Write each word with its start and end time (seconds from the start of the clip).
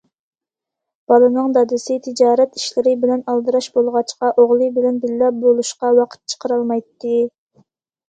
بالىنىڭ 1.11 1.53
دادىسى 1.57 1.97
تىجارەت 2.07 2.57
ئىشلىرى 2.61 2.95
بىلەن 3.05 3.23
ئالدىراش 3.35 3.69
بولغاچقا، 3.77 4.35
ئوغلى 4.43 4.73
بىلەن 4.81 5.01
بىللە 5.07 5.33
بولۇشقا 5.47 5.97
ۋاقىت 6.03 6.27
چىقىرالمايتتى. 6.37 7.19